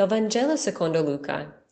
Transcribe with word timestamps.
Dal 0.00 0.08
Vangelo 0.08 0.56
secondo 0.56 1.02
Luca. 1.02 1.62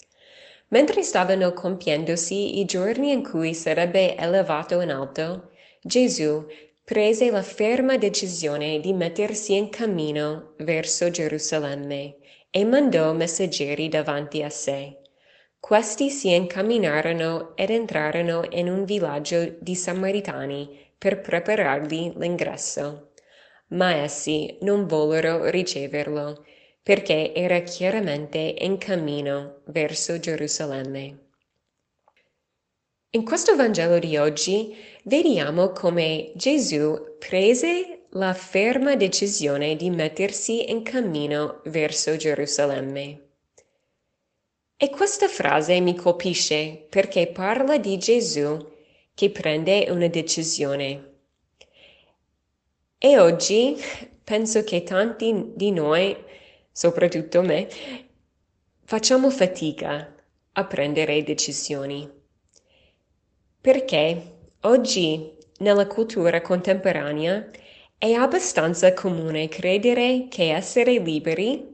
Mentre 0.69 1.03
stavano 1.03 1.55
compiendosi 1.55 2.59
i 2.59 2.67
giorni 2.67 3.11
in 3.11 3.23
cui 3.23 3.55
sarebbe 3.55 4.19
elevato 4.19 4.83
in 4.83 4.91
alto, 4.91 5.53
Gesù 5.81 6.47
prese 6.85 7.31
la 7.31 7.41
ferma 7.41 7.97
decisione 7.97 8.81
di 8.81 8.93
mettersi 8.93 9.57
in 9.57 9.71
cammino 9.71 10.53
verso 10.59 11.09
Gerusalemme 11.09 12.17
e 12.51 12.65
mandò 12.67 13.15
messaggeri 13.15 13.89
davanti 13.89 14.43
a 14.43 14.51
sé. 14.51 14.99
Questi 15.59 16.11
si 16.11 16.35
incamminarono 16.35 17.57
ed 17.57 17.71
entrarono 17.71 18.45
in 18.51 18.69
un 18.69 18.85
villaggio 18.85 19.57
di 19.59 19.75
Samaritani 19.75 20.93
per 20.99 21.23
preparargli 21.23 22.13
l'ingresso. 22.19 23.13
Ma 23.69 23.95
essi 23.95 24.59
non 24.61 24.87
vollero 24.87 25.49
riceverlo, 25.49 26.45
perché 26.89 27.35
era 27.35 27.61
chiaramente 27.61 28.39
in 28.61 28.79
cammino 28.79 29.61
verso 29.67 30.19
Gerusalemme. 30.19 31.19
In 33.11 33.27
questo 33.27 33.55
Vangelo 33.57 33.99
di 33.99 34.17
oggi 34.17 34.75
vediamo 35.03 35.73
come 35.73 36.33
Gesù 36.35 37.17
prese 37.19 38.07
la 38.13 38.33
ferma 38.33 38.97
decisione 38.97 39.77
di 39.77 39.91
mettersi 39.91 40.71
in 40.71 40.83
cammino 40.83 41.61
verso 41.67 42.17
Gerusalemme. 42.17 43.33
E 44.75 44.89
questa 44.89 45.29
frase 45.29 45.81
mi 45.81 45.95
colpisce 45.95 46.87
perché 46.89 47.27
parla 47.27 47.77
di 47.77 47.99
Gesù 47.99 48.67
che 49.13 49.29
prende 49.29 49.89
una 49.91 50.09
decisione. 50.09 51.17
E 52.97 53.19
oggi 53.19 53.77
penso 54.25 54.65
che 54.65 54.85
tanti 54.85 55.53
di 55.55 55.71
noi, 55.71 56.25
soprattutto 56.79 57.43
me, 57.43 57.67
facciamo 58.85 59.31
fatica 59.31 60.15
a 60.53 60.65
prendere 60.65 61.25
decisioni. 61.25 62.09
Perché 63.61 64.37
oggi 64.61 65.37
nella 65.59 65.89
cultura 65.89 66.41
contemporanea 66.41 67.51
è 67.99 68.13
abbastanza 68.13 68.95
comune 68.95 69.49
credere 69.49 70.29
che 70.29 70.55
essere 70.55 71.01
liberi 71.01 71.67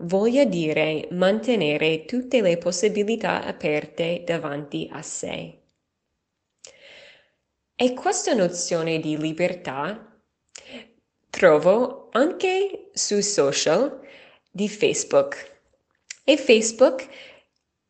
voglia 0.00 0.44
dire 0.44 1.08
mantenere 1.12 2.04
tutte 2.04 2.42
le 2.42 2.58
possibilità 2.58 3.44
aperte 3.44 4.22
davanti 4.22 4.86
a 4.92 5.00
sé. 5.00 5.60
E 7.74 7.94
questa 7.94 8.34
nozione 8.34 8.98
di 8.98 9.16
libertà 9.16 10.14
trovo 11.30 12.10
anche 12.12 12.90
sui 12.92 13.22
social 13.22 14.00
di 14.52 14.68
Facebook. 14.68 15.50
E 16.24 16.36
Facebook 16.36 17.08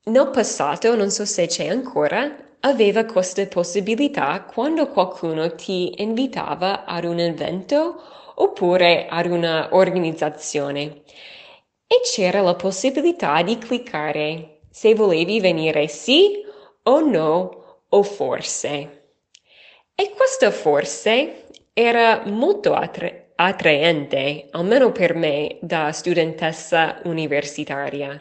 nel 0.04 0.30
passato, 0.30 0.96
non 0.96 1.10
so 1.10 1.24
se 1.24 1.46
c'è 1.46 1.68
ancora, 1.68 2.34
aveva 2.60 3.04
questa 3.04 3.44
possibilità 3.46 4.42
quando 4.42 4.88
qualcuno 4.88 5.54
ti 5.54 6.00
invitava 6.00 6.84
ad 6.84 7.04
un 7.04 7.18
evento 7.18 8.00
oppure 8.36 9.06
ad 9.08 9.26
una 9.26 9.68
organizzazione 9.72 11.02
e 11.86 12.00
c'era 12.04 12.40
la 12.40 12.54
possibilità 12.54 13.42
di 13.42 13.58
cliccare 13.58 14.60
se 14.70 14.94
volevi 14.94 15.40
venire 15.40 15.88
sì 15.88 16.42
o 16.84 17.00
no 17.00 17.80
o 17.88 18.02
forse. 18.02 19.10
E 19.94 20.10
questo 20.16 20.50
forse 20.50 21.48
era 21.74 22.22
molto 22.26 22.74
attra- 22.74 23.21
attraente, 23.44 24.48
almeno 24.50 24.92
per 24.92 25.14
me 25.14 25.58
da 25.60 25.92
studentessa 25.92 27.00
universitaria. 27.04 28.20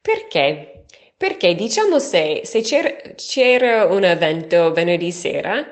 Perché? 0.00 0.84
Perché 1.16 1.54
diciamo 1.54 1.98
se, 1.98 2.42
se 2.44 2.60
c'era, 2.60 2.90
c'era 3.16 3.84
un 3.86 4.04
evento 4.04 4.72
venerdì 4.72 5.10
sera 5.12 5.64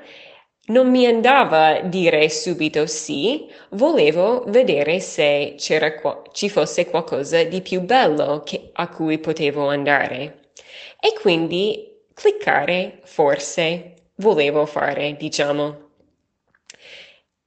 non 0.68 0.90
mi 0.90 1.06
andava 1.06 1.66
a 1.66 1.80
dire 1.82 2.28
subito 2.30 2.86
sì, 2.86 3.46
volevo 3.72 4.44
vedere 4.46 4.98
se 5.00 5.54
qua- 6.00 6.22
ci 6.32 6.48
fosse 6.48 6.86
qualcosa 6.88 7.42
di 7.44 7.60
più 7.60 7.82
bello 7.82 8.42
che- 8.44 8.70
a 8.72 8.88
cui 8.88 9.18
potevo 9.18 9.68
andare. 9.68 10.50
E 11.00 11.12
quindi 11.20 12.00
cliccare 12.14 13.00
forse 13.04 13.94
volevo 14.16 14.64
fare, 14.66 15.14
diciamo. 15.16 15.83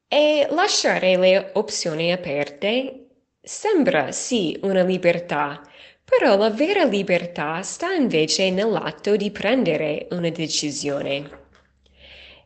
E 0.10 0.48
lasciare 0.50 1.16
le 1.18 1.52
opzioni 1.54 2.12
aperte 2.12 3.08
sembra 3.42 4.12
sì 4.12 4.58
una 4.64 4.84
libertà, 4.84 5.62
però 6.04 6.36
la 6.36 6.50
vera 6.50 6.84
libertà 6.84 7.62
sta 7.62 7.94
invece 7.94 8.50
nell'atto 8.52 9.16
di 9.16 9.32
prendere 9.32 10.08
una 10.12 10.30
decisione 10.30 11.46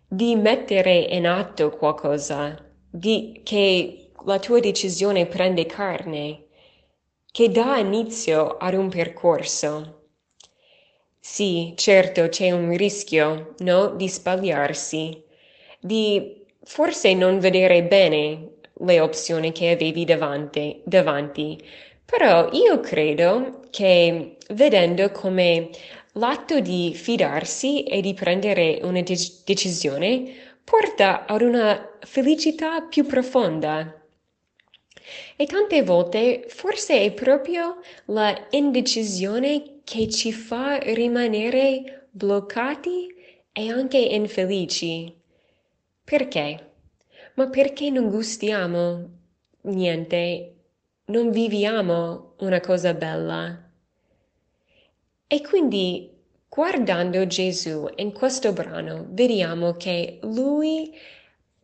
di 0.08 0.36
mettere 0.36 0.94
in 0.94 1.26
atto 1.26 1.70
qualcosa, 1.70 2.70
di, 2.90 3.40
che 3.46 4.12
la 4.26 4.40
tua 4.40 4.60
decisione 4.60 5.26
prende 5.26 5.66
carne, 5.66 6.48
che 7.32 7.50
dà 7.50 7.78
inizio 7.78 8.58
ad 8.58 8.74
un 8.74 8.90
percorso. 8.90 10.10
Sì, 11.18 11.74
certo 11.78 12.28
c'è 12.28 12.52
un 12.52 12.76
rischio, 12.76 13.56
no? 13.60 13.96
Di 13.96 14.10
sbagliarsi, 14.10 15.24
di 15.80 16.41
forse 16.64 17.14
non 17.14 17.40
vedere 17.40 17.84
bene 17.84 18.50
le 18.74 19.00
opzioni 19.00 19.52
che 19.52 19.72
avevi 19.72 20.06
davanti, 20.06 20.82
davanti. 20.86 21.58
Però 22.06 22.50
io 22.52 22.80
credo 22.80 23.62
che 23.70 24.38
vedendo 24.50 25.12
come 25.12 25.70
L'atto 26.16 26.60
di 26.60 26.94
fidarsi 26.94 27.84
e 27.84 28.02
di 28.02 28.14
prendere 28.14 28.80
una 28.84 29.02
de- 29.02 29.16
decisione 29.46 30.34
porta 30.62 31.26
ad 31.26 31.42
una 31.42 31.98
felicità 32.02 32.82
più 32.82 33.06
profonda. 33.06 33.96
E 35.38 35.46
tante 35.46 35.84
volte 35.84 36.44
forse 36.50 37.00
è 37.00 37.14
proprio 37.14 37.80
la 38.08 38.48
indecisione 38.50 39.80
che 39.86 40.10
ci 40.10 40.34
fa 40.34 40.80
rimanere 40.80 42.08
bloccati 42.12 43.08
e 43.54 43.70
anche 43.70 43.98
infelici. 43.98 45.21
Perché? 46.12 46.74
Ma 47.36 47.48
perché 47.48 47.90
non 47.90 48.10
gustiamo 48.10 49.10
niente? 49.62 50.56
Non 51.06 51.32
viviamo 51.32 52.34
una 52.40 52.60
cosa 52.60 52.94
bella? 52.94 53.72
E 55.26 55.42
quindi 55.42 56.12
guardando 56.50 57.26
Gesù 57.28 57.88
in 57.96 58.12
questo 58.12 58.52
brano 58.52 59.06
vediamo 59.08 59.72
che 59.78 60.20
lui 60.24 60.94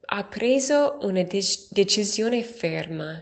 ha 0.06 0.24
preso 0.24 1.00
una 1.02 1.24
de- 1.24 1.68
decisione 1.72 2.42
ferma 2.42 3.22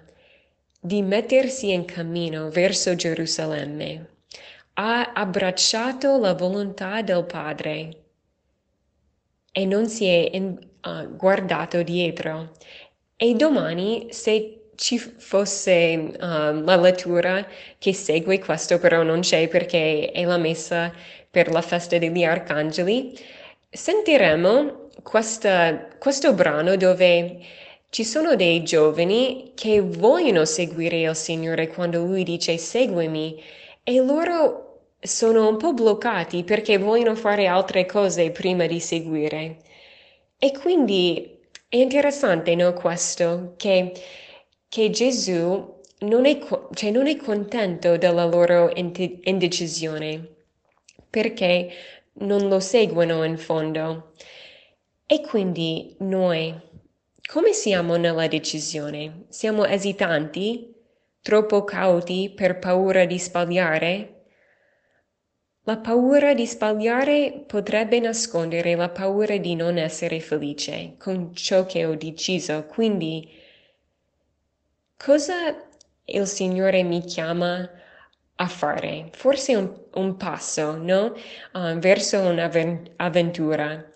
di 0.80 1.02
mettersi 1.02 1.72
in 1.72 1.86
cammino 1.86 2.52
verso 2.52 2.94
Gerusalemme. 2.94 4.10
Ha 4.74 5.14
abbracciato 5.14 6.20
la 6.20 6.36
volontà 6.36 7.02
del 7.02 7.26
Padre 7.26 8.04
e 9.52 9.66
non 9.66 9.88
si 9.88 10.06
è 10.06 10.30
in, 10.34 10.74
uh, 10.86 11.16
guardato 11.16 11.84
dietro. 11.84 12.52
E 13.18 13.34
domani, 13.34 14.08
se 14.12 14.70
ci 14.76 14.98
fosse 14.98 16.12
uh, 16.14 16.18
la 16.20 16.76
lettura 16.78 17.46
che 17.78 17.94
segue 17.94 18.40
questo, 18.40 18.78
però 18.80 19.04
non 19.04 19.22
c'è 19.22 19.48
perché 19.48 20.12
è 20.12 20.24
la 20.26 20.38
messa 20.38 20.92
per 21.30 21.52
la 21.52 21.62
festa 21.62 21.98
degli 21.98 22.24
arcangeli, 22.24 23.18
sentiremo 23.70 24.90
questa, 25.04 25.88
questo 26.00 26.34
brano 26.34 26.76
dove 26.78 27.40
ci 27.90 28.04
sono 28.04 28.36
dei 28.36 28.64
giovani 28.64 29.52
che 29.56 29.82
vogliono 29.82 30.46
seguire 30.46 31.02
il 31.02 31.16
Signore 31.16 31.68
quando 31.68 32.04
Lui 32.06 32.24
dice 32.24 32.58
seguimi 32.58 33.42
e 33.84 34.00
loro 34.02 34.82
sono 35.00 35.48
un 35.48 35.58
po' 35.58 35.74
bloccati 35.74 36.44
perché 36.44 36.78
vogliono 36.78 37.16
fare 37.16 37.48
altre 37.48 37.86
cose 37.86 38.32
prima 38.32 38.66
di 38.66 38.80
seguire. 38.80 39.58
E 40.46 40.52
quindi 40.52 41.40
è 41.68 41.78
interessante, 41.78 42.54
no, 42.54 42.72
questo, 42.74 43.56
che 43.58 43.94
che 44.68 44.92
Gesù 44.92 45.82
non 46.02 46.26
è, 46.28 46.38
cioè 46.74 46.92
non 46.92 47.08
è 47.08 47.16
contento 47.16 47.98
della 47.98 48.26
loro 48.26 48.70
indecisione 48.76 50.36
perché 51.10 51.72
non 52.20 52.48
lo 52.48 52.60
seguono 52.60 53.24
in 53.24 53.40
fondo. 53.40 54.12
E 55.08 55.22
quindi 55.22 55.96
noi, 56.00 56.54
come 57.26 57.54
siamo 57.54 57.96
nella 57.96 58.28
decisione? 58.28 59.26
Siamo 59.30 59.66
esitanti? 59.66 60.76
Troppo 61.22 61.64
cauti 61.64 62.32
per 62.36 62.60
paura 62.60 63.06
di 63.06 63.18
sbagliare? 63.18 64.15
La 65.66 65.78
paura 65.78 66.34
di 66.34 66.48
sbagliare 66.48 67.44
potrebbe 67.46 68.00
nascondere 68.00 68.74
la 68.76 68.90
paura 68.90 69.38
di 69.38 69.54
non 69.54 69.78
essere 69.78 70.20
felice 70.20 70.96
con 70.98 71.36
ciò 71.36 71.66
che 71.66 71.86
ho 71.86 71.94
deciso, 71.96 72.66
quindi 72.66 73.30
Cosa 74.98 75.56
il 76.06 76.28
Signore 76.28 76.84
mi 76.84 77.02
chiama 77.06 77.70
a 78.38 78.48
fare, 78.48 79.10
forse 79.14 79.56
un, 79.56 79.74
un 79.94 80.18
passo, 80.18 80.76
no? 80.76 81.14
Uh, 81.54 81.78
verso 81.80 82.20
un'avventura. 82.20 83.92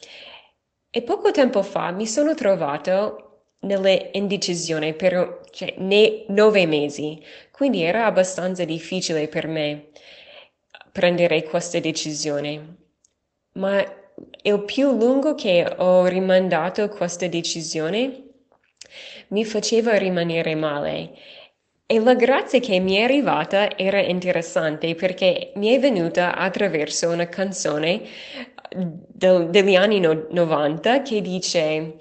E 0.91 1.01
poco 1.01 1.31
tempo 1.31 1.61
fa 1.63 1.91
mi 1.91 2.05
sono 2.07 2.33
trovato 2.35 3.41
nelle 3.61 4.11
indecisioni 4.13 4.93
per 4.93 5.41
cioè, 5.51 5.75
nove 6.27 6.65
mesi, 6.65 7.21
quindi 7.51 7.81
era 7.83 8.05
abbastanza 8.05 8.63
difficile 8.65 9.27
per 9.27 9.47
me 9.47 9.89
prendere 10.91 11.43
questa 11.43 11.79
decisione. 11.79 12.75
Ma 13.53 13.83
il 14.41 14.63
più 14.63 14.91
lungo 14.91 15.35
che 15.35 15.73
ho 15.77 16.05
rimandato 16.05 16.87
questa 16.89 17.27
decisione 17.27 18.23
mi 19.29 19.45
faceva 19.45 19.97
rimanere 19.97 20.55
male. 20.55 21.11
E 21.85 21.99
la 21.99 22.13
grazia 22.13 22.59
che 22.59 22.79
mi 22.79 22.95
è 22.95 23.03
arrivata 23.03 23.75
era 23.75 23.99
interessante 23.99 24.93
perché 24.93 25.51
mi 25.55 25.69
è 25.69 25.79
venuta 25.79 26.35
attraverso 26.35 27.09
una 27.09 27.27
canzone 27.27 28.01
del, 28.69 29.49
degli 29.49 29.75
anni 29.75 29.99
no, 29.99 30.27
90 30.29 31.01
che 31.01 31.21
dice 31.21 31.95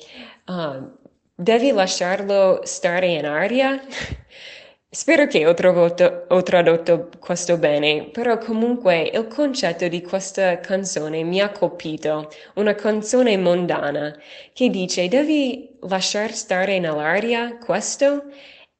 uh, 0.46 0.98
devi 1.34 1.70
lasciarlo 1.70 2.60
stare 2.64 3.06
in 3.06 3.24
aria. 3.24 3.80
Spero 4.90 5.26
che 5.26 5.46
ho, 5.46 5.52
trovato, 5.54 6.24
ho 6.28 6.42
tradotto 6.42 7.10
questo 7.18 7.58
bene, 7.58 8.08
però 8.10 8.38
comunque 8.38 9.02
il 9.02 9.26
concetto 9.26 9.86
di 9.88 10.00
questa 10.02 10.60
canzone 10.60 11.22
mi 11.24 11.40
ha 11.40 11.50
colpito, 11.50 12.28
una 12.54 12.74
canzone 12.74 13.36
mondana 13.36 14.14
che 14.52 14.70
dice 14.70 15.08
devi 15.08 15.76
lasciar 15.82 16.32
stare 16.32 16.78
nell'aria 16.78 17.58
questo? 17.58 18.24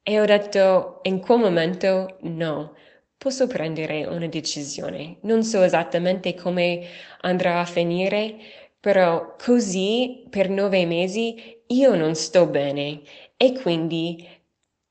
E 0.01 0.19
ho 0.19 0.25
detto 0.25 0.99
in 1.03 1.19
quel 1.19 1.39
momento 1.39 2.17
no, 2.21 2.75
posso 3.17 3.45
prendere 3.47 4.05
una 4.05 4.27
decisione. 4.27 5.17
Non 5.21 5.43
so 5.43 5.61
esattamente 5.61 6.33
come 6.35 6.87
andrà 7.21 7.59
a 7.59 7.65
finire, 7.65 8.35
però 8.79 9.35
così 9.37 10.25
per 10.29 10.49
nove 10.49 10.85
mesi 10.85 11.61
io 11.67 11.95
non 11.95 12.15
sto 12.15 12.47
bene 12.47 13.01
e 13.37 13.53
quindi 13.61 14.27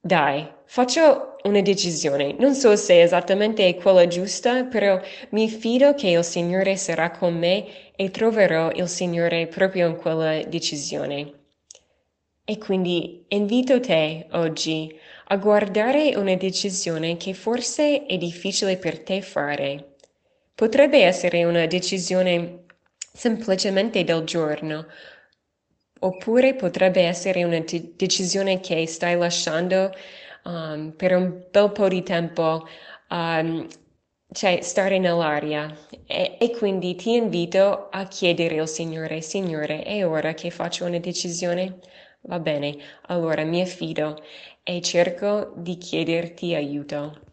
dai, 0.00 0.46
faccio 0.64 1.36
una 1.42 1.60
decisione. 1.60 2.34
Non 2.38 2.54
so 2.54 2.76
se 2.76 2.94
è 2.94 3.02
esattamente 3.02 3.74
quella 3.74 4.06
giusta, 4.06 4.64
però 4.64 5.00
mi 5.30 5.48
fido 5.48 5.94
che 5.94 6.08
il 6.08 6.24
Signore 6.24 6.76
sarà 6.76 7.10
con 7.10 7.36
me 7.36 7.92
e 7.96 8.10
troverò 8.10 8.70
il 8.70 8.88
Signore 8.88 9.46
proprio 9.46 9.88
in 9.88 9.96
quella 9.96 10.42
decisione. 10.44 11.32
E 12.44 12.58
quindi 12.58 13.24
invito 13.28 13.78
te 13.80 14.26
oggi 14.32 14.98
a 15.26 15.36
guardare 15.36 16.14
una 16.16 16.34
decisione 16.34 17.16
che 17.18 17.34
forse 17.34 18.06
è 18.06 18.16
difficile 18.16 18.78
per 18.78 19.00
te 19.00 19.20
fare. 19.20 19.96
Potrebbe 20.54 21.02
essere 21.04 21.44
una 21.44 21.66
decisione 21.66 22.64
semplicemente 23.12 24.02
del 24.04 24.24
giorno 24.24 24.86
Oppure 26.00 26.54
potrebbe 26.54 27.02
essere 27.02 27.44
una 27.44 27.60
de- 27.60 27.92
decisione 27.96 28.60
che 28.60 28.86
stai 28.86 29.16
lasciando 29.16 29.92
um, 30.44 30.92
per 30.96 31.14
un 31.14 31.46
bel 31.50 31.72
po' 31.72 31.88
di 31.88 32.02
tempo, 32.02 32.66
um, 33.10 33.66
cioè 34.32 34.60
stare 34.62 34.98
nell'aria. 34.98 35.74
E, 36.06 36.36
e, 36.40 36.50
quindi 36.56 36.94
ti 36.94 37.14
invito 37.14 37.88
a 37.90 38.04
chiedere 38.06 38.58
al 38.60 38.68
Signore, 38.68 39.20
Signore, 39.22 39.82
è 39.82 40.06
ora 40.06 40.34
che 40.34 40.50
faccio 40.50 40.84
una 40.84 40.98
decisione? 40.98 41.78
Va 42.22 42.38
bene, 42.38 42.76
allora 43.06 43.44
mi 43.44 43.60
affido 43.60 44.22
e 44.62 44.80
cerco 44.80 45.52
di 45.56 45.76
chiederti 45.78 46.54
aiuto. 46.54 47.27